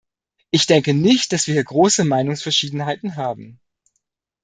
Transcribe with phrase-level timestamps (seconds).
[0.49, 3.59] Ich denke nicht, dass wir hier große Meinungsverschiedenheiten haben.